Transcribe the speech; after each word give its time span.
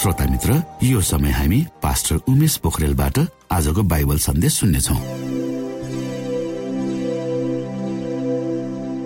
श्रोता 0.00 0.24
मित्र 0.24 0.54
यो 0.82 1.00
समय 1.00 1.30
हामी 1.30 1.56
पास्टर 1.82 2.16
उमेश 2.28 2.56
पोखरेलबाट 2.64 3.18
आजको 3.52 3.82
बाइबल 3.84 4.18
सन्देश 4.18 4.52
सुन्नेछौ। 4.54 4.94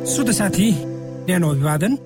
श्रोत 0.06 0.30
साथी 0.30 0.70
न्यानो 1.26 1.50
अभिवादन। 1.50 1.98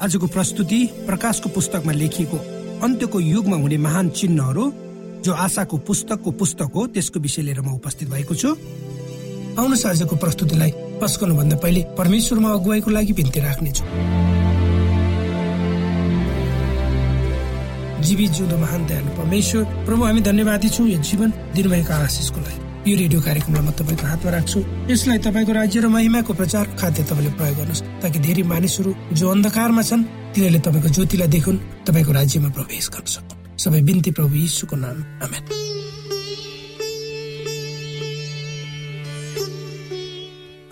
आजको 0.00 0.26
प्रस्तुति 0.26 0.80
प्रकाशको 1.06 1.48
पुस्तकमा 1.52 1.92
लेखिएको 1.92 2.36
अन्त्यको 2.80 3.20
युगमा 3.20 3.56
हुने 3.56 3.78
महान 3.78 4.08
चिन्हहरू 4.16 4.72
जो 5.20 5.32
आशाको 5.36 5.76
पुस्तकको 5.84 6.30
पुस्तक 6.40 6.72
हो 6.74 6.86
त्यसको 6.96 7.20
विषय 7.20 7.42
लिएर 7.42 7.60
म 7.60 7.76
उपस्थित 7.76 8.08
भएको 8.08 8.34
छु। 8.34 8.56
आउनुहोस् 9.60 9.86
आजको 9.86 10.16
प्रस्तुतिलाई 10.16 10.72
पस्कनु 10.96 11.36
भन्दा 11.36 11.56
पहिले 11.60 11.84
परमेश्वरमा 11.92 12.52
अगुवाईको 12.56 12.90
लागि 12.90 13.12
बिन्ती 13.12 13.40
राख्नेछु। 13.40 13.84
जीवित 18.00 18.30
जिउँदो 18.30 18.56
महान 18.56 18.86
दयालु 18.86 19.10
परमेश्वर। 19.16 19.64
प्रभु 19.86 20.02
हामी 20.04 20.20
धन्यवादी 20.20 20.68
छौँ 20.68 20.88
यो 20.88 20.98
जीवन 21.00 21.30
दिनुभएको 21.54 21.92
आशिषको 21.92 22.40
लागि। 22.40 22.90
यो 22.90 22.96
रेडियो 22.96 23.20
कार्यक्रमलाई 23.20 23.64
म 23.66 23.70
तपाईँको 23.76 24.06
हातमा 24.06 24.30
राख्छु। 24.30 24.58
यसलाई 24.90 25.18
तपाईँको 25.20 25.52
राज्य 25.52 25.80
र 25.80 25.86
महिमाको 25.88 26.32
प्रचार 26.32 26.64
खाद्य 26.80 27.02
तपाईँले 27.04 27.30
प्रयोग 27.36 27.56
गर्नुहोस् 27.56 27.82
ताकि 28.02 28.18
धेरै 28.24 28.42
मानिसहरू 28.42 28.90
जो 29.12 29.24
अन्धकारमा 29.28 29.82
छन् 29.82 30.04
तिनीहरूले 30.32 30.60
तपाईँको 30.64 30.88
ज्योतिलाई 30.96 31.28
देखुन् 31.28 31.58
तपाईँको 31.86 32.12
राज्यमा 32.12 32.48
प्रवेश 32.56 32.88
गर्न 32.88 33.06
सकुन्। 33.06 33.38
सबै 33.60 33.80
बिन्ती 33.84 34.10
प्रभु 34.16 34.34
यीशुको 34.34 34.76
नाम 34.76 34.96
आमेन। 35.24 35.44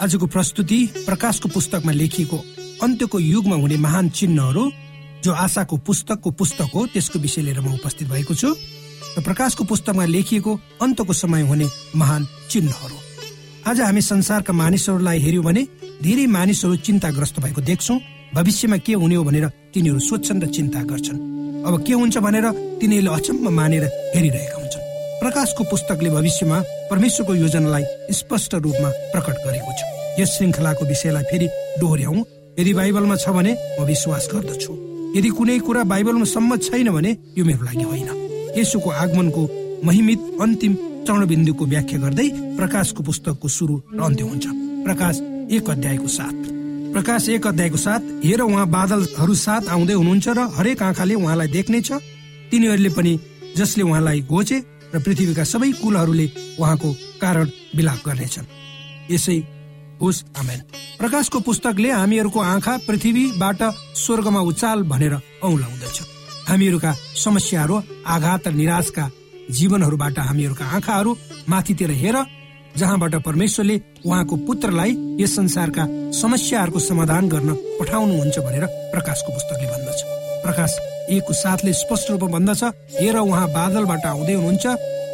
आजको 0.01 0.27
प्रस्तुति 0.27 0.79
प्रकाशको 1.07 1.49
पुस्तकमा 1.49 1.93
लेखिएको 1.93 2.39
अन्त्यको 2.83 3.19
युगमा 3.19 3.57
हुने 3.57 3.77
महान 3.77 4.09
चिन्हहरू 4.17 4.63
जो 5.29 5.35
आशाको 5.37 5.77
पुस्तकको 5.85 6.31
पुस्तक 6.41 6.71
हो 6.75 6.87
त्यसको 6.89 7.19
विषय 7.21 7.43
लिएर 7.45 7.61
म 7.61 7.77
उपस्थित 7.77 8.09
भएको 8.09 8.35
छु 8.35 8.49
र 8.49 9.21
प्रकाशको 9.21 9.65
पुस्तकमा 9.69 10.05
लेखिएको 10.09 10.53
अन्तको 10.81 11.13
समय 11.13 11.43
हुने 11.45 11.67
महान 11.93 12.23
चिन्हहरू। 12.49 12.97
आज 13.69 13.81
हामी 13.81 14.01
संसारका 14.01 14.53
मानिसहरूलाई 14.53 15.19
हेऱ्यौँ 15.21 15.45
भने 15.45 15.63
धेरै 16.01 16.27
मानिसहरू 16.33 16.77
चिन्ताग्रस्त 16.81 17.41
भएको 17.45 17.61
देख्छौँ। 17.61 17.99
भविष्यमा 18.33 18.77
के 18.81 18.93
हुने 18.97 19.15
हो 19.21 19.25
भनेर 19.29 19.47
तिनीहरू 19.69 20.01
सोध्छन् 20.01 20.43
र 20.43 20.47
चिन्ता 20.49 20.81
गर्छन्। 20.89 21.21
अब 21.69 21.75
के 21.85 21.93
हुन्छ 21.93 22.17
भनेर 22.25 22.47
तिनीहरूले 22.81 23.13
अचम्म 23.13 23.53
मानेर 23.53 23.85
हेरिरहेका 24.17 24.57
हुन्छन्। 24.57 24.85
प्रकाशको 25.21 25.63
पुस्तकले 25.69 26.11
भविष्यमा 26.11 26.59
परमेश्वरको 26.89 27.35
योजनालाई 27.35 27.85
स्पष्ट 28.17 28.55
रूपमा 28.65 28.91
प्रकट 29.13 29.37
गरेको 29.45 29.73
छ। 29.77 29.81
यस 30.21 30.41
श्रृङ्खलाको 30.41 30.85
विषयलाई 30.89 31.25
फेरि 31.29 31.49
डोहोऱ्याउ 31.81 32.17
यदि 32.59 32.73
बाइबलमा 32.73 33.17
छ 33.17 33.29
भने 33.37 33.53
म 33.77 33.85
विश्वास 33.85 34.29
गर्दछु। 34.33 34.88
यदि 35.16 35.28
कुनै 35.38 35.58
कुरा 35.66 35.82
बाइबलमा 35.93 36.26
सम्मत 36.34 36.62
छैन 36.62 36.88
भने 36.90 37.10
यो 37.38 37.44
मेरो 37.44 37.64
लागि 37.64 37.84
होइन। 37.90 38.08
यसुको 38.58 38.90
आगमनको 39.02 39.43
महिमित 39.84 40.20
अन्तिम 40.40 40.72
चरणबिन्दुको 41.06 41.64
व्याख्या 41.64 41.99
गर्दै 41.99 42.28
प्रकाशको 42.58 43.02
पुस्तकको 43.02 43.49
सुरु 43.49 43.75
र 43.94 44.00
अन्त्य 44.05 44.25
हुन्छ। 44.25 44.46
प्रकाश 44.84 45.16
एक 45.56 45.70
अध्यायको 45.70 46.08
साथ 46.08 46.37
प्रकाश 46.93 47.28
एक 47.28 47.46
अध्यायको 47.46 47.76
साथ 47.76 48.02
हेर 48.25 48.40
उहाँ 48.40 48.66
बादलहरू 48.69 49.34
साथ 49.34 49.69
आउँदै 49.69 49.94
हुनुहुन्छ 49.94 50.28
र 50.28 50.40
हरेक 50.56 50.82
आँखाले 50.82 51.14
उहाँलाई 51.14 51.49
देख्नेछ 51.49 51.88
तिनीहरूले 52.50 52.90
पनि 52.96 53.12
जसले 53.56 53.82
उहाँलाई 53.84 54.20
घोचे 54.28 54.58
र 54.94 54.96
पृथ्वीका 55.05 55.44
सबै 55.44 55.70
कुलहरूले 55.82 56.26
उहाँको 56.60 56.88
कारण 57.20 57.46
विलाप 57.76 58.00
गर्नेछन्। 58.06 58.46
यसै 59.10 59.37
होस् 60.00 60.23
आमेन 60.39 60.61
प्रकाशको 60.99 61.41
पुस्तकले 61.41 61.91
हामीहरूको 61.91 62.41
आँखा 62.43 62.77
पृथ्वीबाट 62.87 63.62
स्वर्गमा 63.97 64.41
उचाल 64.41 64.83
भनेर 64.83 65.15
औलाउँदछ। 65.43 65.97
हामीहरूका 66.49 66.93
समस्याहरू 67.25 67.81
आघात 68.06 68.49
निराशका 68.49 69.11
जीवनहरूबाट 69.50 70.19
हामीहरूका 70.19 70.65
आँखाहरू 70.77 71.17
माथितिर 71.49 71.91
हेर 72.03 72.17
जहाँबाट 72.77 73.15
परमेश्वरले 73.25 73.77
उहाँको 74.06 74.37
पुत्रलाई 74.47 74.91
यस 75.21 75.37
संसारका 75.37 75.85
समस्याहरूको 76.21 76.79
समाधान 76.79 77.29
गर्न 77.29 77.55
पठाउनुहुन्छ 77.81 78.39
भनेर 78.39 78.65
प्रकाशको 78.93 79.33
पुस्तकले 79.33 79.67
भन्दछ। 79.67 80.03
प्रकाश 80.44 80.77
एकको 81.11 81.33
साथले 81.33 81.73
स्पष्ट 81.73 82.11
रूपमा 82.11 82.29
भन्दछ 82.29 82.62
हेर 83.01 83.17
उहाँ 83.19 83.49
बादलबाट 83.49 84.06
आउँदै 84.06 84.35
हुनुहुन्छ 84.35 84.67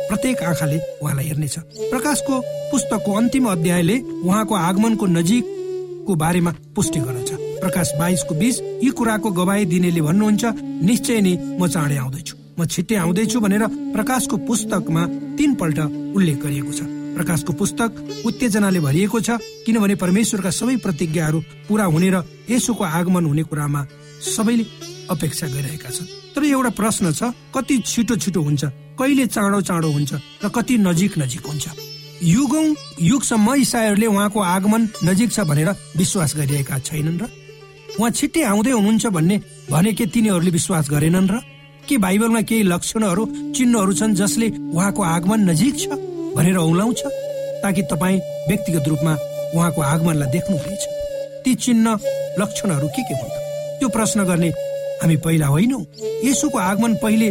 प्रत्येक 0.08 0.42
आँखाले 0.42 0.78
उहाँलाई 1.02 1.26
हेर्नेछ। 1.26 1.56
प्रकाशको 1.90 2.34
पुस्तकको 2.70 3.10
अन्तिम 3.12 3.44
अध्यायले 3.50 3.96
उहाँको 4.24 4.54
आगमनको 4.54 5.06
नजिकको 5.06 6.14
बारेमा 6.14 6.50
पुष्टि 6.76 6.98
गर्दछ। 7.00 7.30
प्रकाश 7.60 7.92
बाइसको 7.98 8.34
बिच 8.34 8.56
यी 8.84 8.90
कुराको 8.90 9.30
गवाई 9.30 9.64
दिनेले 9.64 10.00
भन्नुहुन्छ 10.00 10.44
निश्चय 10.84 11.20
नै 11.20 11.34
म 11.60 11.66
चाँडै 11.66 11.96
आउँदैछु। 11.96 12.34
म 12.58 12.66
छिट्टै 12.66 12.96
आउँदैछु 12.96 13.40
भनेर 13.40 13.64
प्रकाशको 13.94 14.36
पुस्तकमा 14.46 15.02
तीनपल्ट 15.38 15.78
उल्लेख 16.16 16.38
गरिएको 16.44 16.72
छ। 16.72 16.80
प्रकाशको 17.14 17.52
पुस्तक 17.54 17.90
उत्तेजनाले 18.26 18.80
भरिएको 18.80 19.18
छ 19.20 19.38
किनभने 19.64 19.94
परमेश्वरका 19.94 20.50
सबै 20.50 20.76
प्रतिज्ञाहरू 20.84 21.40
पूरा 21.68 21.84
हुने 21.86 22.10
र 22.10 22.16
यसोको 22.50 22.84
आगमन 22.84 23.24
हुने 23.24 23.42
कुरामा 23.48 23.80
सबैले 24.34 24.64
अपेक्षा 25.10 25.46
गरिरहेका 25.46 25.90
छन्। 25.90 26.06
तर 26.34 26.44
एउटा 26.44 26.70
प्रश्न 26.70 27.12
छ 27.12 27.32
कति 27.54 27.78
छिटो 27.86 28.16
छिटो 28.16 28.40
हुन्छ 28.42 28.64
कहिले 28.98 29.26
चाँडो 29.26 29.60
चाँडो 29.60 29.88
हुन्छ 29.90 30.12
र 30.44 30.48
कति 30.48 30.74
नजिक 30.78 31.18
नजिक 31.18 31.46
हुन्छ। 31.46 31.64
युगौं 32.22 32.66
युगसम्म 33.02 33.54
इसाईहरूले 33.54 34.06
उहाँको 34.06 34.40
आगमन 34.40 34.88
नजिक 35.04 35.32
छ 35.32 35.40
भनेर 35.44 35.70
विश्वास 35.96 36.36
गरिरहेका 36.36 36.78
छैनन् 36.78 37.18
र? 37.20 37.24
उहाँ 37.98 38.10
छिट्टै 38.10 38.42
आउँदै 38.42 38.70
हुनुहुन्छ 38.70 39.06
भन्ने 39.06 39.36
भने 39.70 39.92
के 39.92 40.06
तिनीहरूले 40.06 40.50
विश्वास 40.50 40.90
गरेनन् 40.90 41.28
र? 41.28 41.40
के 41.88 41.98
बाइबलमा 41.98 42.40
केही 42.48 42.62
लक्षणहरू 42.64 43.24
चिन्हहरू 43.52 43.92
छन् 43.92 44.14
जसले 44.14 44.48
उहाँको 44.72 45.02
आगमन 45.02 45.40
नजिक 45.50 45.74
छ 45.78 45.86
भनेर 46.36 46.56
औलाउँछ? 46.56 47.00
ताकि 47.62 47.82
तपाईँ 47.92 48.20
व्यक्तिगत 48.48 48.88
रूपमा 48.88 49.14
उहाँको 49.54 49.80
आगमनलाई 49.82 50.30
देख्नुहुनेछ। 50.32 50.84
ती 51.44 51.54
चिन्ह 51.54 51.88
लक्षणहरू 52.40 52.88
के 52.88 53.02
के 53.02 53.14
हुन्? 53.14 53.32
त्यो 53.78 53.88
प्रश्न 53.88 54.24
गर्ने 54.24 54.50
हामी 55.04 55.16
पहिला 55.20 55.46
होइनौ। 55.46 55.80
यसुको 56.24 56.58
आगमन 56.58 56.94
पहिले 56.96 57.28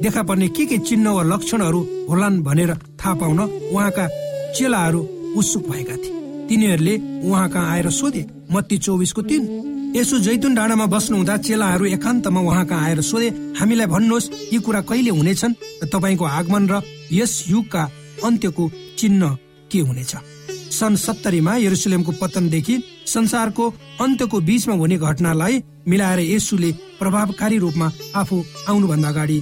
देखा 0.00 0.22
पर्ने 0.24 0.48
के 0.48 0.64
के 0.66 0.78
चिन्ह 0.80 1.10
वा 1.12 1.22
लक्षणहरू 1.22 1.80
होलान् 2.08 2.42
भनेर 2.42 2.72
थाहा 2.96 3.14
पाउन 3.14 3.40
उहाँका 3.68 4.04
चेलाहरू 4.56 5.00
उत्सुक 5.36 5.68
भएका 5.68 5.96
थिए। 5.96 6.12
तिनीहरूले 6.48 6.94
उहाँ 7.28 7.48
कहाँ 7.52 7.70
आएर 7.72 7.88
सोधे 7.90 8.24
मत्ती 8.52 8.78
चौबिसको 8.78 9.22
तिन। 9.22 9.42
यसो 9.96 10.18
जैतुन 10.18 10.54
डाँडामा 10.54 10.86
बस्नुहुँदा 10.88 11.36
चेलाहरू 11.44 11.84
एकान्तमा 11.86 12.40
उहाँ 12.40 12.64
कहाँ 12.66 12.84
आएर 12.84 13.00
सोधे 13.00 13.28
हामीलाई 13.60 13.86
भन्नुहोस् 13.86 14.30
यी 14.52 14.58
कुरा 14.64 14.80
कहिले 14.88 15.10
हुनेछन्? 15.10 15.54
र 15.82 15.86
तपाईँको 15.92 16.24
आगमन 16.24 16.64
र 16.72 16.82
यस 17.12 17.44
युगका 17.48 17.82
अन्त्यको 18.24 18.70
चिन्ह 18.98 19.36
के 19.70 19.78
हुनेछ? 19.78 20.12
सन् 20.76 20.96
सत्तरीमा 20.96 21.56
यरुसलेमको 21.56 22.12
पतनदेखि 22.20 22.76
संसारको 23.06 23.64
अन्त्यको 24.00 24.40
बीचमा 24.40 24.74
हुने 24.74 24.96
घटनालाई 24.98 25.62
मिलाएर 25.88 26.20
यसुले 26.20 26.70
प्रभावकारी 27.00 27.58
रूपमा 27.58 27.90
आफू 28.16 28.36
आउनुभन्दा 28.68 29.08
अगाडि 29.08 29.38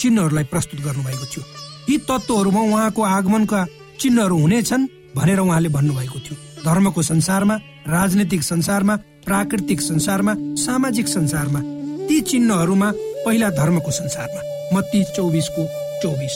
चिन्हहरूलाई 0.00 0.44
प्रस्तुत 0.52 0.80
गर्नुभएको 0.80 1.24
थियो। 1.32 1.44
यी 1.90 1.96
तत्वहरूमा 2.08 2.60
उहाँको 2.60 3.02
आगमनका 3.02 3.60
चिन्हहरू 4.00 4.36
हुनेछन् 4.38 4.86
भनेर 5.16 5.38
उहाँले 5.40 5.68
भन्नुभएको 5.68 6.18
थियो। 6.18 6.36
धर्मको 6.64 7.02
संसारमा 7.02 7.56
राजनीतिक 7.88 8.42
संसारमा 8.42 8.96
प्राकृतिक 9.26 9.80
संसारमा 9.80 10.34
सामाजिक 10.64 11.08
संसारमा 11.08 11.60
ती 12.08 12.20
चिन्हहरूमा 12.30 12.92
पहिला 13.24 13.48
धर्मको 13.50 13.90
संसारमा 13.90 14.40
मत्ती 14.76 15.04
चौबिसको 15.16 15.62
चौबिस। 16.02 16.34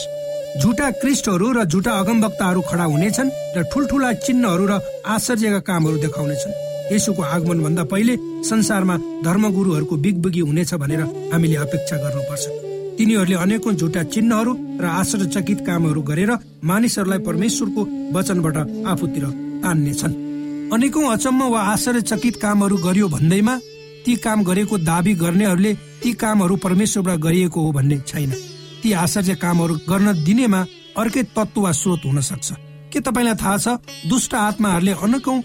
झुटा 0.61 0.89
क्रिस्टहरू 1.01 1.51
र 1.51 1.63
झुटा 1.65 1.91
अगमवक्ताहरू 1.99 2.61
खडा 2.69 2.83
हुनेछन् 2.83 3.29
र 3.55 3.61
ठुल्ठुला 3.71 4.11
चिन्हहरू 4.25 4.65
र 4.65 4.73
आश्चर्यका 5.05 5.59
कामहरू 5.67 5.97
देखाउनेछन्। 5.99 6.53
यसुको 6.93 7.21
आगमन 7.35 7.59
भन्दा 7.65 7.83
पहिले 7.91 8.15
संसारमा 8.49 8.95
धर्मगुरुहरूको 9.25 9.95
बिगबिगी 10.05 10.41
हुनेछ 10.47 10.73
भनेर 10.79 11.01
हामीले 11.33 11.55
अपेक्षा 11.65 11.95
गर्नुपर्छ। 12.03 12.45
तिनीहरूले 12.97 13.35
अनेकौं 13.35 13.75
झुटा 13.75 14.03
चिन्हहरू 14.15 14.51
र 14.79 14.85
आश्चर्यचकित 15.01 15.59
कामहरू 15.67 16.01
गरेर 16.01 16.31
मानिसहरूलाई 16.63 17.19
परमेश्वरको 17.27 17.81
वचनबाट 18.15 18.57
आफूतिर 18.87 19.25
तान्नेछन्। 19.63 20.13
अनेकौं 20.73 21.05
अचम्म 21.11 21.41
वा 21.51 21.59
आश्चर्यचकित 21.73 22.35
कामहरू 22.41 22.75
गरियो 22.77 23.07
भन्दैमा 23.11 23.55
ती 24.05 24.15
काम 24.23 24.39
गरेको 24.43 24.75
दावी 24.87 25.13
गर्नेहरूले 25.19 25.73
ती 26.01 26.09
कामहरू 26.13 26.55
परमेश्वरबाट 26.63 27.17
गरिएको 27.19 27.59
हो 27.59 27.71
भन्ने 27.71 27.97
छैन। 28.07 28.31
ती 28.85 28.91
आश्चर्य 28.93 29.35
कामहरू 29.41 29.75
गर्न 29.89 30.07
दिनेमा 30.23 30.59
अर्कै 31.01 31.21
तत्व 31.33 31.61
वा 31.61 31.71
स्रोत 31.73 32.01
हुन 32.05 32.21
सक्छ 32.21 32.47
के 32.93 32.99
तपाईँलाई 33.01 33.35
थाहा 33.41 33.57
छ 33.57 33.67
दुष्ट 34.05 34.33
आत्माहरूले 34.37 34.93
अनेकौं 35.01 35.37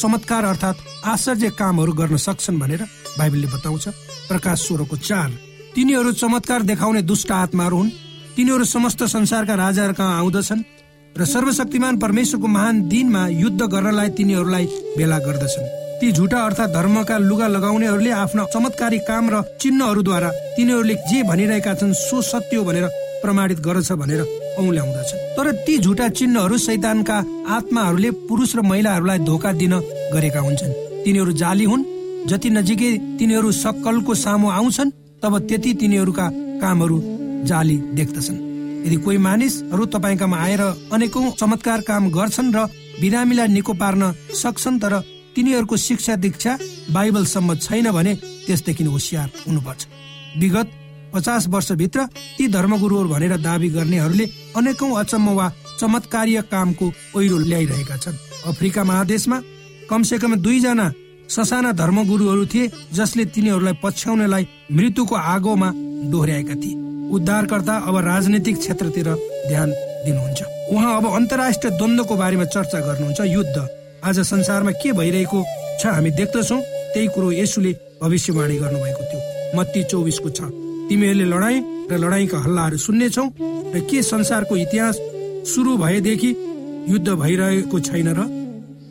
चमत्कार 0.00 0.44
अर्थात् 0.44 0.82
आश्चर्य 1.06 1.50
कामहरू 1.54 1.92
गर्न 1.94 2.16
सक्छन् 2.18 2.58
भनेर 2.58 2.82
बाइबलले 3.18 3.46
बताउँछ। 3.46 3.84
प्रकाश 4.26 4.58
सोह्रको 4.66 4.96
चार 4.98 5.30
तिनीहरू 5.74 6.12
चमत्कार 6.18 6.62
देखाउने 6.66 7.02
दुष्ट 7.06 7.30
आत्माहरू 7.32 7.76
हुन्। 7.78 7.90
तिनीहरू 8.36 8.64
समस्त 8.66 9.04
संसारका 9.06 9.54
राजाहरू 9.54 9.94
कहाँ 9.94 10.18
आउँदछन् 10.18 10.66
र 11.14 11.24
सर्वशक्तिमान 11.26 11.98
परमेश्वरको 11.98 12.46
महान 12.48 12.88
दिनमा 12.90 13.22
युद्ध 13.38 13.62
गर्नलाई 13.62 14.08
तिनीहरूलाई 14.18 14.66
भेला 14.98 15.18
गर्दछन्। 15.26 15.79
ती 16.00 16.10
झुटा 16.12 16.38
अर्थात् 16.40 16.72
धर्मका 16.72 17.16
लुगा 17.20 17.46
लगाउनेहरूले 17.46 18.10
आफ्ना 18.10 18.44
चमत्कारी 18.54 18.98
काम 19.08 19.24
र 19.30 19.42
चिन्हहरूद्वारा 19.60 20.30
तिनीहरूले 20.56 20.94
जे 21.10 21.22
भनिरहेका 21.22 21.74
छन् 21.74 21.92
सो 21.94 22.20
सत्य 22.22 22.56
हो 22.56 22.64
भनेर 22.64 22.86
प्रमाणित 23.22 23.58
गर्छ 23.60 23.92
भनेर 23.92 24.20
औल्याउँदछ 24.58 25.10
तर 25.36 25.50
ती 25.66 25.76
झुटा 25.78 26.08
चिन्हहरू 26.18 26.56
सैतानका 26.58 27.16
आत्माहरूले 27.56 28.10
पुरुष 28.28 28.56
र 28.56 28.60
महिलाहरूलाई 28.62 29.18
धोका 29.28 29.52
दिन 29.52 29.74
गरेका 30.14 30.40
हुन्छन्। 30.40 30.72
तिनीहरू 31.04 31.32
जाली 31.32 31.64
हुन्। 31.64 31.84
जति 32.28 32.50
नजिकै 32.50 32.90
तिनीहरू 33.18 33.52
सक्कलको 33.60 34.14
सामु 34.14 34.48
आउँछन् 34.50 34.90
तब 35.22 35.38
त्यति 35.48 35.74
तिनीहरूका 35.80 36.26
कामहरू 36.62 36.98
जाली 37.44 37.76
देख्दछन्। 37.98 38.42
यदि 38.86 38.96
कोही 38.96 39.18
मानिसहरू 39.18 39.84
तपाईँकामा 39.94 40.36
आएर 40.36 40.62
अनेकौं 40.92 41.30
चमत्कार 41.40 41.80
काम 41.88 42.10
गर्छन् 42.10 42.54
र 42.56 42.68
बिरामीलाई 43.00 43.48
निको 43.48 43.72
पार्न 43.74 44.12
सक्छन् 44.42 44.80
तर 44.80 44.94
तिनीहरूको 45.36 45.76
शिक्षा 45.78 46.16
दीक्षा 46.16 46.58
बाइबलसम्म 46.92 47.54
छैन 47.56 47.90
भने 47.90 48.14
त्यसदेखि 48.46 48.84
होसियार 48.84 49.28
हुनुपर्छ। 49.46 49.86
विगत 50.38 50.68
पचास 51.14 51.46
वर्षभित्र 51.48 52.04
ती 52.38 52.46
धर्मगुरुहरू 52.48 53.08
भनेर 53.08 53.36
दावी 53.36 53.68
गर्नेहरूले 53.68 54.26
अनेकौं 54.56 54.94
अचम्म 54.94 55.28
वा 55.30 55.52
चमत्कारीय 55.80 56.40
कामको 56.52 56.86
ओहिरो 57.16 57.38
ल्याइरहेका 57.40 57.96
छन्। 57.96 58.16
अफ्रिका 58.46 58.84
महादेशमा 58.84 59.40
कमसे 59.90 60.18
कम 60.18 60.34
दुईजना 60.36 60.86
ससाना 61.28 61.72
धर्मगुरुहरू 61.72 62.46
थिए 62.46 62.70
जसले 62.92 63.24
तिनीहरूलाई 63.24 63.74
पछ्याउनलाई 63.82 64.46
मृत्युको 64.72 65.14
आगोमा 65.14 65.70
दोहोऱ्याएका 66.10 66.54
थिए। 66.54 66.78
उद्धारकर्ता 67.10 67.74
अब 67.88 67.96
राजनैतिक 68.04 68.56
क्षेत्रतिर 68.58 69.08
ध्यान 69.48 69.70
दिनुहुन्छ। 70.04 70.40
उहाँ 70.72 70.96
अब 70.96 71.06
अन्तर्राष्ट्रिय 71.14 71.76
द्वन्द्वको 71.76 72.16
बारेमा 72.16 72.44
चर्चा 72.44 72.80
गर्नुहुन्छ। 72.80 73.20
युद्ध 73.26 73.56
आज 74.04 74.18
संसारमा 74.20 74.70
के 74.80 74.92
भइरहेको 74.92 75.44
छ 75.80 75.86
हामी 75.86 76.10
देख्दछौ? 76.10 76.56
त्यही 76.92 77.06
कुरो 77.14 77.32
यसुले 77.32 77.72
भविष्यवाणी 78.02 78.56
गर्नुभएको 78.56 79.02
थियो। 79.04 79.20
मत्ती 79.56 79.82
चौबिसको 79.84 80.28
छ। 80.30 80.40
तिमीहरूले 80.88 81.24
लडाई 81.24 81.56
र 81.90 81.92
लडाईँका 82.00 82.38
हल्लाहरू 82.40 82.76
सुन्नेछौ 82.76 83.26
र 83.74 83.80
के 83.84 84.02
संसारको 84.02 84.56
इतिहास 84.56 84.96
सुरु 85.52 85.76
भएदेखि 85.76 86.30
युद्ध 86.88 87.08
भइरहेको 87.12 87.80
छैन 87.80 88.08
र? 88.16 88.20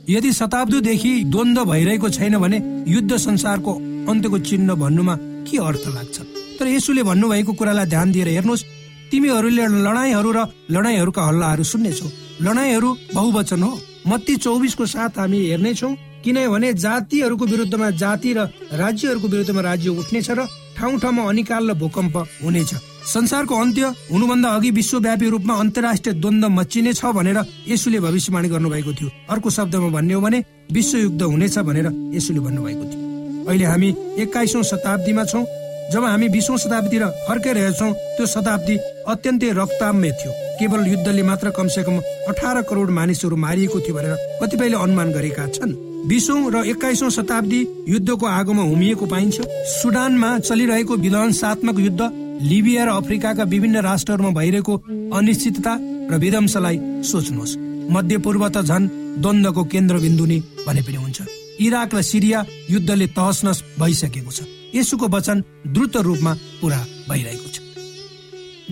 यदि 0.10 0.32
शताब्दीदेखि 0.34 1.12
द्वन्द 1.34 1.58
भइरहेको 1.60 2.10
छैन 2.10 2.38
भने 2.38 2.58
युद्ध 2.88 3.18
संसारको 3.18 3.74
अन्त्यको 4.10 4.38
चिन्ह 4.40 4.74
भन्नुमा 4.76 5.16
के 5.50 5.58
अर्थ 5.58 5.84
लाग्छ? 5.90 6.18
तर 6.60 6.68
यसुले 6.68 7.04
भन्नुभएको 7.04 7.54
कुरालाई 7.54 7.86
ध्यान 7.86 8.12
दिएर 8.12 8.28
हेर्नुहोस्। 8.28 8.66
तिमीहरूले 9.12 9.66
लडाईँहरू 9.90 10.32
र 10.32 10.40
लडाईँहरूका 10.70 11.22
हल्लाहरू 11.22 11.64
सुन्नेछौ। 11.64 12.08
लडाईँहरू 12.46 12.90
बहुवचन 13.14 13.64
हो। 13.64 13.74
मत्ती 14.08 14.36
चौबिसको 14.36 14.86
साथ 14.86 15.18
हामी 15.20 15.40
हेर्नेछौ 15.46 15.90
किनभने 16.24 16.74
जातिहरूको 16.76 17.46
विरुद्धमा 17.46 17.90
जाति 17.92 18.34
र 18.34 18.40
राज्यहरूको 18.74 19.28
विरुद्धमा 19.28 19.62
राज्य 19.62 19.90
उठ्नेछ 19.92 20.30
र 20.32 20.46
ठाउँ 20.78 21.00
ठाउँमा 21.00 21.24
अनिकाल 21.30 21.70
र 21.70 21.74
भूकम्प 21.74 22.18
हुनेछ। 22.44 22.74
संसारको 23.06 23.56
अन्त्य 23.56 23.86
हुनुभन्दा 24.12 24.50
अघि 24.50 24.72
विश्वव्यापी 24.72 25.30
रूपमा 25.30 25.54
अन्तर्राष्ट्रिय 25.56 26.16
द्वन्द 26.16 26.46
मचिने 26.46 26.94
छ 26.94 27.06
भनेर 27.16 27.40
यसुले 27.68 28.00
भविष्यवाणी 28.00 28.50
गर्नुभएको 28.50 28.94
थियो। 28.94 29.10
अर्को 29.30 29.50
शब्दमा 29.50 29.90
भन्ने 29.90 30.14
हो 30.14 30.22
भने 30.22 30.44
विश्वयुद्ध 30.72 31.22
हुनेछ 31.22 31.58
भनेर 31.60 31.88
यसुले 32.16 32.40
भन्नुभएको 32.40 32.84
थियो। 32.84 33.48
अहिले 33.48 33.66
हामी 33.66 33.90
एक्काइसौँ 34.20 34.64
शताब्दीमा 34.64 35.24
छौँ 35.24 35.44
जब 35.92 36.04
हामी 36.06 36.28
बिसौँ 36.30 36.58
शताब्दीतिर 36.58 37.04
फर्काइरहेछौँ 37.28 37.92
त्यो 38.18 38.26
शताब्दी 38.28 38.76
अत्यन्तै 39.10 39.50
रक्ताम्य 39.58 40.12
थियो। 40.20 40.32
केवल 40.60 40.88
युद्धले 40.88 41.24
मात्र 41.24 41.50
कमसे 41.50 41.84
कम 41.84 41.98
अठार 42.30 42.62
करोड 42.70 42.90
मानिसहरू 42.90 43.36
मारिएको 43.36 43.80
थियो 43.80 43.96
भनेर 43.96 44.14
कतिपयले 44.42 44.78
अनुमान 44.78 45.12
गरेका 45.12 45.48
छन्। 45.50 45.74
बिसौँ 46.08 46.52
र 46.52 46.64
एक्काइसौँ 46.70 47.10
शताब्दी 47.10 47.62
युद्धको 47.88 48.26
आगोमा 48.28 48.64
हुमिएको 48.64 49.06
पाइन्छ। 49.06 49.38
सुडानमा 49.72 50.30
चलिरहेको 50.40 50.96
विध्वंसात्मक 50.96 51.80
युद्ध 51.80 52.02
लिबिया 52.42 52.84
र 52.86 52.90
अफ्रिकाका 53.00 53.44
विभिन्न 53.44 53.82
राष्ट्रहरूमा 53.82 54.32
भइरहेको 54.40 54.74
अनिश्चितता 55.18 55.74
र 56.12 56.14
विध्वंसलाई 56.16 56.78
सोच्नुहोस्। 57.04 57.58
मध्य 57.90 58.18
पूर्व 58.22 58.48
त 58.50 58.62
झन 58.62 58.88
द्वन्द्वको 59.18 59.64
केन्द्रबिन्दु 59.74 60.26
नै 60.26 60.40
भने 60.68 60.82
पनि 60.86 60.98
हुन्छ। 61.02 61.18
इराक 61.60 61.96
र 61.96 62.02
सिरिया 62.02 62.46
युद्धले 62.70 63.08
तहस 63.18 63.42
नस 63.46 63.64
भइसकेको 63.80 64.32
छ। 64.32 64.59
यसुको 64.76 65.08
वचन 65.08 65.44
द्रुत 65.68 65.98
रूपमा 65.98 66.34
पुरा 66.62 66.80
भइरहेको 67.10 67.48
छ। 67.50 67.58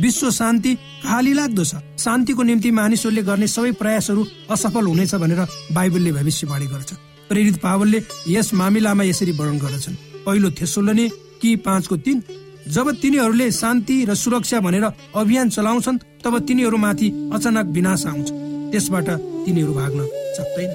विश्व 0.01 0.29
शान्ति 0.31 0.75
खाली 1.03 1.33
लाग्दो 1.33 1.63
छ। 1.63 1.75
शान्तिको 1.97 2.43
निम्ति 2.43 2.71
मानिसहरूले 2.71 3.23
गर्ने 3.23 3.47
सबै 3.47 3.71
प्रयासहरू 3.81 4.25
असफल 4.51 4.85
हुनेछ 4.85 5.15
भनेर 5.15 5.41
बाइबलले 5.73 6.11
भविष्यवाणी 6.11 6.67
गर्छ। 6.67 6.93
प्रेरित 7.29 7.57
पावलले 7.57 7.99
यस 8.29 8.53
मामिलामा 8.53 9.03
यसरी 9.03 9.31
वर्णन 9.31 9.57
गर्दछन्। 9.57 9.95
पहिलो 10.25 10.51
थेसोलने 10.51 11.07
कि 11.41 11.55
पाँचको 11.65 11.97
तिन 11.97 12.23
जब 12.67 12.91
तिनीहरूले 13.01 13.51
शान्ति 13.51 14.05
र 14.05 14.15
सुरक्षा 14.15 14.59
भनेर 14.59 14.85
अभियान 15.15 15.49
चलाउँछन् 15.49 15.97
तब 16.23 16.39
तिनीहरूमाथि 16.47 17.07
अचानक 17.33 17.65
विनाश 17.75 18.05
आउँछ। 18.05 18.27
त्यसबाट 18.71 19.09
तिनीहरू 19.45 19.73
भाग्न 19.73 19.99
सक्दैन 20.37 20.71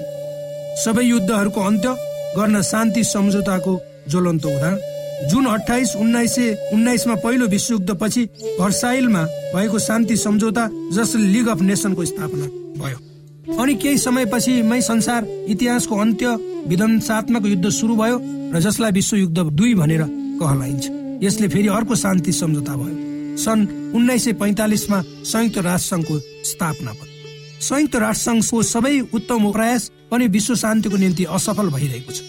सबै 0.83 1.03
युद्धहरूको 1.05 1.61
अन्त्य 1.61 1.95
गर्न 2.37 2.61
शान्ति 2.61 3.03
सम्झौताको 3.03 3.73
ज्वलन्त 4.09 4.45
उदाहरण। 4.45 4.92
जुन 5.29 5.45
अठाइस 5.45 5.95
उन्नाइस 5.95 6.35
सय 6.35 6.69
उन्नाइसमा 6.73 7.15
पहिलो 7.15 7.47
विश्वयुद्ध 7.47 7.97
पछि 8.01 8.23
भर्साइलमा 8.59 9.23
भएको 9.55 9.79
शान्ति 9.79 10.17
सम्झौता 10.17 10.69
जसले 10.93 11.25
लिग 11.25 11.47
अफ 11.47 11.61
नेसनको 11.61 12.05
स्थापना 12.05 12.45
भयो। 12.81 13.57
अनि 13.57 13.75
केही 13.75 13.97
समयपछि 13.97 14.61
मै 14.61 14.81
संसार 14.81 15.27
इतिहासको 15.49 15.97
अन्त्य 15.97 16.35
विध्वंसात्मक 16.67 17.45
युद्ध 17.45 17.69
सुरु 17.69 17.95
भयो 17.95 18.19
र 18.53 18.59
जसलाई 18.59 18.91
विश्वयुद्ध 18.91 19.39
दुई 19.39 19.73
भनेर 19.75 20.03
कहलाइन्छ। 20.39 20.89
यसले 21.23 21.47
फेरि 21.47 21.67
अर्को 21.69 21.95
शान्ति 21.95 22.31
सम्झौता 22.31 22.75
भयो। 22.75 23.37
सन् 23.37 23.67
उन्नाइस 23.95 24.23
सय 24.25 24.33
पैतालिसमा 24.33 25.01
संयुक्त 25.23 25.57
राष्ट्र 25.57 25.89
संघको 25.89 26.19
स्थापना 26.49 26.91
भयो। 26.91 27.61
संयुक्त 27.61 27.95
राष्ट्र 27.95 28.23
संघको 28.23 28.61
सबै 28.63 28.99
उत्तम 29.13 29.51
प्रयास 29.51 29.91
पनि 30.11 30.27
विश्व 30.27 30.55
शान्तिको 30.55 30.97
निम्ति 30.97 31.23
असफल 31.29 31.69
भइरहेको 31.69 32.11
छ। 32.11 32.21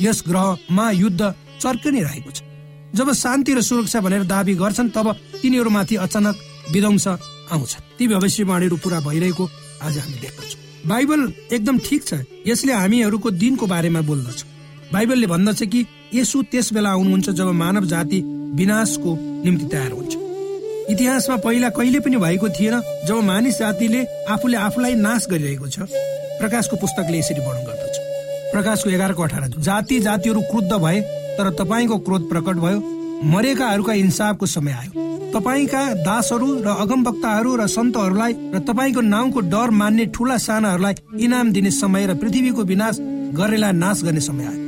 यस 0.00 0.22
ग्रहमा 0.28 0.90
युद्ध 0.90 1.22
चर्किने 1.60 2.00
रहेको 2.02 2.30
छ। 2.30 2.42
जब 2.94 3.12
शान्ति 3.14 3.54
र 3.54 3.60
सुरक्षा 3.60 4.00
भनेर 4.00 4.24
दावी 4.24 4.54
गर्छन् 4.54 4.90
तब 4.90 5.12
तिनीहरूमाथि 5.42 5.96
अचानक 5.98 6.36
विध्वंस 6.72 7.06
आउँछ। 7.52 7.76
ती 7.98 8.08
भविष्यवाणीहरू 8.08 8.76
पुरा 8.76 9.00
भइरहेको 9.00 9.44
आज 9.82 9.98
हामी 9.98 10.18
देख्दछौँ। 10.20 10.88
बाइबल 10.88 11.20
एकदम 11.52 11.78
ठिक 11.78 12.04
छ। 12.04 12.14
यसले 12.46 12.72
हामीहरूको 12.72 13.30
दिनको 13.30 13.66
बारेमा 13.66 14.00
बोल्दछ। 14.00 14.44
बाइबलले 14.92 15.26
भन्दछ 15.26 15.62
कि 15.64 15.84
यसु 16.14 16.42
त्यस 16.50 16.72
बेला 16.72 16.90
आउनुहुन्छ 16.90 17.30
जब 17.30 17.48
मानव 17.52 17.84
जाति 17.86 18.20
विनाशको 18.56 19.10
निम्ति 19.44 19.66
तयार 19.66 19.92
हुन्छ। 19.92 20.16
इतिहासमा 20.90 21.36
पहिला 21.36 21.68
कहिले 21.68 22.00
पनि 22.00 22.16
भएको 22.16 22.48
थिएन 22.48 22.80
जब 23.06 23.20
मानिस 23.22 23.58
जातिले 23.58 24.04
आफूले 24.32 24.56
आफूलाई 24.56 24.94
नाश 24.96 25.26
गरिरहेको 25.30 25.68
छ। 25.68 25.78
प्रकाशको 26.40 26.76
पुस्तकले 26.76 27.18
यसरी 27.18 27.40
वर्णन 27.40 27.64
गर्दछ। 27.66 27.96
प्रकाशको 28.52 28.90
एघारको 28.90 29.22
अठार। 29.22 29.48
जाति 29.58 30.00
जातिहरू 30.00 30.40
क्रुद्ध 30.40 30.72
भए 30.74 31.00
तर 31.38 31.50
तपाईँको 31.54 31.98
क्रोध 31.98 32.28
प्रकट 32.28 32.56
भयो 32.58 32.78
मरेकाहरूका 33.24 33.92
इन्साफको 33.94 34.46
समय 34.46 34.72
आयो। 34.72 35.06
तपाईँका 35.32 35.82
दासहरू 36.02 36.46
र 36.62 36.68
अगमवक्ताहरू 36.82 37.56
र 37.56 37.66
सन्तहरूलाई 37.68 38.32
र 38.54 38.58
तपाईँको 38.68 39.00
नाउँको 39.00 39.40
डर 39.52 39.70
मान्ने 39.70 40.06
ठुला 40.14 40.36
सानाहरूलाई 40.38 40.94
इनाम 41.24 41.52
दिने 41.52 41.70
समय 41.72 42.06
र 42.06 42.14
पृथ्वीको 42.14 42.62
विनाश 42.64 42.96
गरेलाई 43.34 43.72
नाश 43.74 44.02
गर्ने 44.02 44.20
समय 44.20 44.46
आयो। 44.46 44.66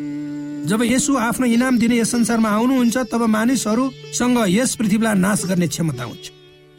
जब 0.68 0.82
यसो 0.84 1.16
आफ्नो 1.18 1.46
इनाम 1.48 1.78
दिने 1.78 1.96
यस 1.98 2.10
संसारमा 2.10 2.48
आउनुहुन्छ 2.48 2.96
तब 3.12 3.22
मानिसहरूसँग 3.26 4.38
यस 4.48 4.74
पृथ्वीलाई 4.76 5.14
नाश 5.18 5.44
गर्ने 5.44 5.68
क्षमता 5.68 6.04
हुन्छ। 6.04 6.26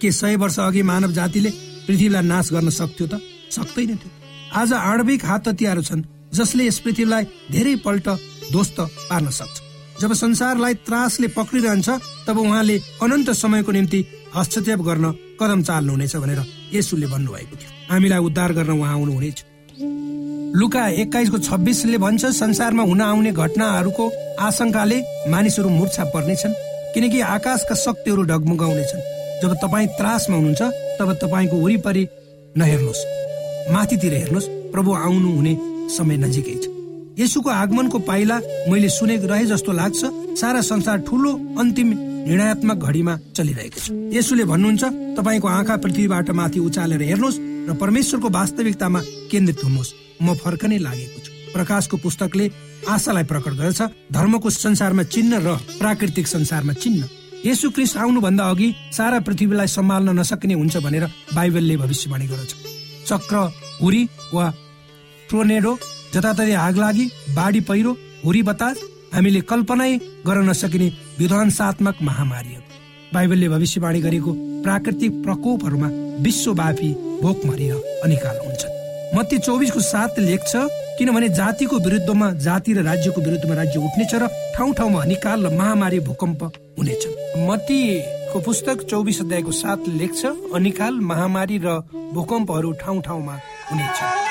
के 0.02 0.12
सय 0.12 0.36
वर्ष 0.36 0.60
अघि 0.60 0.84
मानव 0.84 1.12
जातिले 1.12 1.50
पृथ्वीलाई 1.88 2.24
नाश 2.24 2.52
गर्न 2.54 2.70
सक्थ्यो 2.70 3.08
त? 3.08 3.20
सक्दैन 3.52 3.96
थियो। 3.98 4.12
आज 4.54 4.74
आणविक 4.74 5.26
हात 5.26 5.48
हतियारहरू 5.48 5.82
छन् 5.82 6.04
जसले 6.34 6.68
यस 6.68 6.80
पृथ्वीलाई 6.80 7.24
धेरै 7.52 7.76
पल्ट 7.86 8.08
ध्वस्त 8.52 8.80
पार्न 9.10 9.30
सक्छ। 9.32 9.71
जब 10.02 10.14
संसारलाई 10.14 10.74
त्रासले 10.82 11.28
पक्रिरहन्छ 11.38 11.90
तब 12.28 12.38
उहाँले 12.38 12.78
अनन्त 13.04 13.30
समयको 13.38 13.72
निम्ति 13.72 14.00
हस्तक्षेप 14.36 14.80
गर्न 14.82 15.06
कदम 15.42 15.62
चाल्नुहुनेछ 15.62 16.16
भनेर 16.16 16.42
यसुले 16.74 17.08
भन्नुभएको 17.08 17.56
थियो। 17.56 17.70
हामीलाई 17.92 18.20
उद्धार 18.20 18.54
गर्न 18.54 18.72
उहाँ 18.72 18.94
आउनुहुनेछ। 18.94 19.44
लुका 20.58 20.88
एक्काइसको 21.02 21.38
छब्बिसले 21.40 21.98
भन्छ 21.98 22.26
संसारमा 22.26 22.84
हुन 22.84 23.02
आउने 23.02 23.32
घटनाहरूको 23.32 24.06
आशंकाले 24.40 24.98
मानिसहरू 25.30 25.70
मूर्छा 25.70 26.04
पर्नेछन् 26.16 26.58
किनकि 26.94 27.20
आकाशका 27.36 27.76
शक्तिहरू 27.76 28.22
डगमगाउनेछन्। 28.32 29.06
जब 29.42 29.54
तपाईँ 29.64 29.88
त्रासमा 30.00 30.36
हुनुहुन्छ 30.36 30.62
तब 31.00 31.14
तपाईँको 31.24 31.58
वरिपरि 31.58 32.08
नहेर्नुहोस्। 32.58 33.06
माथितिर 33.72 34.14
हेर्नुहोस् 34.14 34.52
प्रभु 34.74 34.94
आउनु 34.96 35.30
हुने 35.36 35.54
समय 35.98 36.18
नजिकै 36.18 36.56
छ। 36.64 36.71
यसुको 37.20 37.50
आगमनको 37.50 38.00
पाइला 38.08 38.38
मैले 38.72 38.90
सुनेको 38.90 39.28
रहे 39.28 39.46
जस्तो 39.46 39.72
लाग्छ। 39.72 40.02
सारा 40.40 40.62
संसार 40.62 40.98
ठुलो 41.08 41.32
अन्तिम 41.60 41.90
निर्णयात्मक 42.28 42.78
घडीमा 42.78 43.14
चलिरहेको 43.36 43.80
छ। 43.80 43.86
यसुले 44.16 44.44
भन्नुहुन्छ 44.46 44.84
तपाईँको 45.18 45.48
आँखा 45.48 45.76
पृथ्वीबाट 45.84 46.30
माथि 46.32 46.60
उचालेर 46.60 47.02
हेर्नुहोस् 47.02 47.40
र 47.68 47.74
परमेश्वरको 47.76 48.30
वास्तविकतामा 48.30 49.00
केन्द्रित 49.32 49.64
हुनुहोस्। 49.64 49.94
म 50.22 50.34
फर्कनै 50.40 50.78
लागेको 50.78 51.20
छु। 51.20 51.32
प्रकाशको 51.54 51.98
पुस्तकले 51.98 52.46
आशालाई 52.88 53.24
प्रकट 53.28 53.54
गर्छ। 53.60 53.82
धर्मको 54.12 54.50
संसारमा 54.50 55.04
चिन्ह 55.04 55.38
र 55.46 55.50
प्राकृतिक 55.80 56.28
संसारमा 56.28 56.74
चिन्ह 56.74 57.04
यसु 57.46 57.70
क्रिस्ट 57.76 57.98
आउनुभन्दा 57.98 58.44
अघि 58.50 58.70
सारा 58.94 59.20
पृथ्वीलाई 59.26 59.68
सम्हाल्न 59.68 60.10
नसक्ने 60.20 60.54
हुन्छ 60.54 60.78
भनेर 60.78 61.06
बाइबलले 61.34 61.76
भविष्यवाणी 61.78 62.28
गर्छ 62.28 62.52
चक्र 63.10 63.36
हुरी 63.82 64.04
वा 64.34 64.46
टोर्नेडो 65.30 65.74
जताततै 66.14 66.54
आग 66.68 66.78
लागि 66.84 67.06
बाढी 67.36 67.60
पहिरो 67.70 67.92
हुरी 68.26 68.42
बतास 68.50 68.78
हामीले 69.14 69.42
कल्पनै 69.52 69.92
गर्न 70.28 70.50
नसकिने 70.50 70.88
विध्वंसात्मक 71.20 71.96
महामारीहरू 72.10 72.70
बाइबलले 73.14 73.48
भविष्यवाणी 73.56 74.02
गरेको 74.02 74.32
प्राकृतिक 74.66 75.12
प्रकोपहरूमा 75.24 75.90
विश्वव्यापी 76.26 76.90
भोकमरी 77.24 77.68
र 77.72 77.82
अनिकाल 78.06 78.38
हुन्छ 78.46 78.62
मत्ती 79.16 79.38
चौबिसको 79.48 79.80
सात 79.88 80.20
लेख्छ 80.30 80.52
किनभने 81.00 81.30
जातिको 81.40 81.78
विरुद्धमा 81.86 82.32
जाति 82.48 82.74
र 82.74 82.84
राज्यको 82.90 83.22
विरुद्धमा 83.22 83.56
राज्य 83.62 83.80
उठ्नेछ 83.88 84.16
र 84.16 84.28
ठाउँ 84.56 84.74
ठाउँमा 84.74 85.02
अनिकाल 85.02 85.46
र 85.46 85.54
महामारी 85.60 86.00
भूकम्प 86.08 86.44
हुनेछ 86.80 87.04
मत्तीको 87.50 88.40
पुस्तक 88.48 88.88
चौबिस 88.90 89.22
अध्यायको 89.22 89.52
सात 89.62 89.88
लेख्छ 90.02 90.26
अनिकाल 90.56 91.00
महामारी 91.12 91.58
र 91.66 91.80
भूकम्पहरू 92.16 92.72
ठाउँ 92.84 93.02
ठाउँमा 93.02 93.40
हुनेछ। 93.72 94.31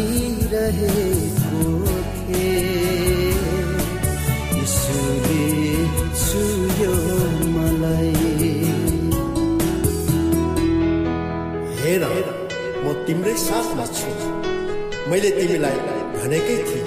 मैले 15.10 15.30
तिमीलाई 15.38 15.78
भनेकै 16.16 16.58
थिएँ। 16.70 16.86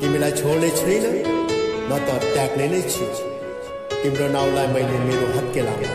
तिमीलाई 0.00 0.32
छोड्ने 0.40 0.70
छैन 0.78 1.04
न 1.88 1.92
त 2.06 2.08
त्याग्ने 2.34 2.66
नै 2.72 2.82
छु। 2.90 3.06
तिम्रो 4.02 4.26
नाउँलाई 4.34 4.66
मैले 4.74 4.98
मेरो 5.06 5.26
हत्केलामा 5.36 5.92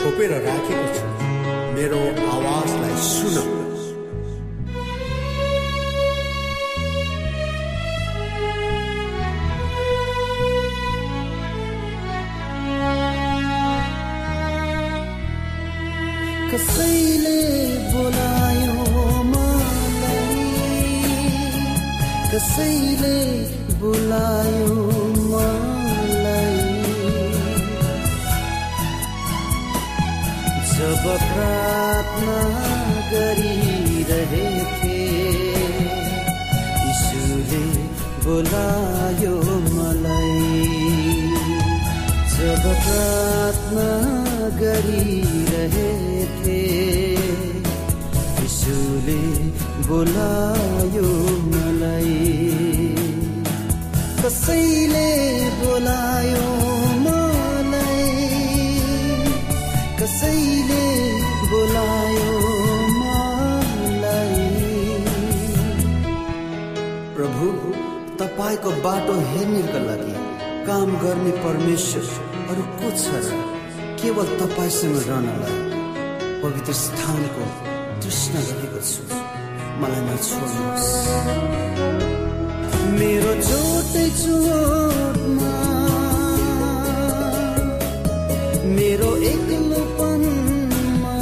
खोपेर 0.00 0.32
राखेको 0.48 0.86
छु। 0.96 1.04
मेरो 1.76 2.00
आवाजलाई 2.34 2.96
सुन। 3.12 3.36
कसैले 22.62 23.18
बोलायो 23.80 24.74
मलाई? 25.30 26.58
जब 30.72 31.02
प्रार्थना 31.30 32.38
गरिरहेथे 33.12 35.00
यीशुले 36.84 37.64
बोलायो 38.24 39.36
मलाई। 39.74 40.38
जब 42.34 42.64
प्रार्थना 42.84 43.88
गरिरहेथे 44.62 46.60
यीशुले 48.38 49.20
बोलायो 49.88 51.08
मलाई। 51.52 52.16
कसैले 54.22 55.08
बोलायो 55.60 56.44
मलाई। 57.04 58.06
कसैले 60.00 60.84
बोलायो 61.50 62.36
मलाई। 63.00 64.46
प्रभु 67.16 67.46
तपाईँको 68.22 68.70
बाटो 68.86 69.14
हेर्नेका 69.32 69.80
लागि 69.88 70.16
काम 70.66 70.88
गर्ने 71.02 71.32
परमेश्वर 71.44 72.04
अरू 72.50 72.64
को 72.78 72.88
छ? 73.02 73.04
केवल 74.02 74.26
तपाईँसँग 74.38 74.96
रहनलाई 75.08 75.60
पवित्र 76.42 76.72
स्थानको 76.72 77.44
तृष्णा 78.02 78.40
गरेको 78.40 78.80
छु। 78.90 79.31
मलाई 79.80 80.02
नछोड्नुहोस् 80.06 80.90
मेरो 82.98 83.32
चोटै 83.48 84.04
चोटमा 84.20 85.52
मेरो 88.76 89.10
एक्लोपनमा 89.30 91.14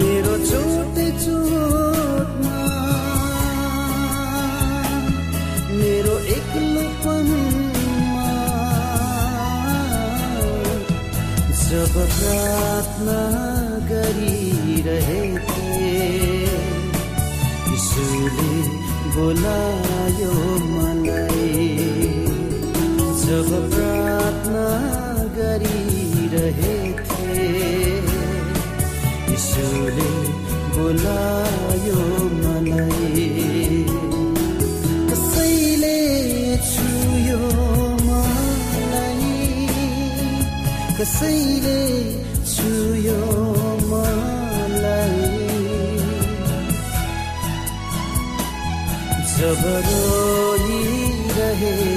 मेरो 0.00 0.34
चोटै 0.50 1.08
चोटमा 1.24 2.56
मेरो 5.80 6.16
एक्लोपनमा 6.36 8.28
जब 11.64 11.94
प्रार्थना 12.16 13.20
गरिरहेथे 14.84 15.68
यीशुले 17.68 18.50
बोलायो 19.14 20.32
मलाई। 20.72 21.46
जब 23.22 23.48
प्रार्थना 23.74 24.66
गरिरहेथे 25.36 27.38
यीशुले 29.30 30.10
बोलायो 30.76 32.02
मलाई। 32.42 33.28
कसैले 35.10 35.98
छुयो 36.72 37.42
मलाई। 38.04 39.32
कसैले 41.00 41.80
छुयो 42.54 43.20
जब 49.44 49.64
रोइरहेको 49.86 51.50
थिएँ 51.60 51.93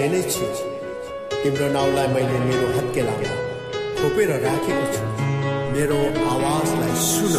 त्याग्ने 0.00 0.20
नै 0.20 0.32
छु। 0.32 0.44
तिम्रो 1.42 1.66
नाउँलाई 1.76 2.08
मैले 2.14 2.38
मेरो 2.48 2.66
हत्केलामा 2.76 3.32
खोपेर 4.00 4.30
राखेको 4.44 4.84
छु। 4.94 5.04
मेरो 5.72 5.98
आवाजलाई 6.32 6.94
सुन। 7.08 7.34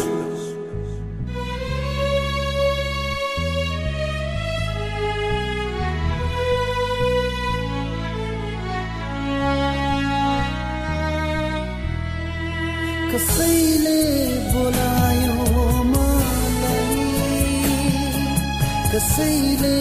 कसैले 13.12 14.00
बोलायो 14.52 15.34
मलाई? 15.92 16.86
कसैले 18.92 19.76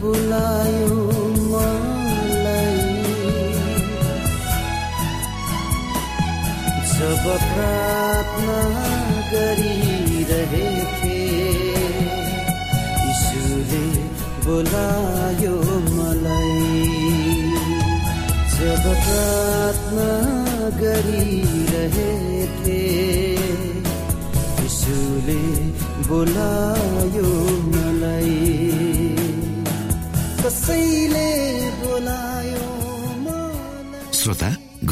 बोलायो 0.00 1.11
जब 7.02 7.24
प्रार्थना 7.44 8.58
गरिरहेथे 9.30 11.16
यीशुले 13.04 13.86
बोलायो 14.44 15.56
मलाई। 15.96 16.60
जब 18.54 18.84
प्रार्थना 19.02 20.08
गरिरहेथे 20.82 22.80
यीशुले 24.62 25.42
बोलायो 26.08 27.30
मलाई। 27.74 28.40
कसैले 30.44 31.30
बोलायो 31.82 32.66
श्रोता 34.20 34.50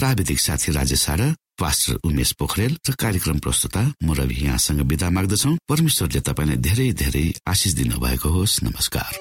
प्राविधिक 0.00 0.40
साथी 0.40 0.72
राजेश 0.72 1.06
र 1.10 1.36
पास्टर 1.60 2.00
उमेश 2.08 2.32
पोखरेल 2.32 2.72
र 2.88 2.92
कार्यक्रम 2.96 3.38
प्रस्तुता 3.38 3.82
म 4.04 4.16
रवि 4.16 4.36
यहाँसँग 4.48 4.80
विदा 4.80 5.08
माग्दछौ। 5.12 5.52
परमेश्वरले 5.68 6.20
तपाईँलाई 6.24 6.56
धेरै 6.56 6.88
धेरै 6.92 7.26
आशिष 7.46 7.72
दिनु 7.76 8.00
भएको 8.00 8.28
होस्। 8.28 8.64
नमस्कार। 8.64 9.12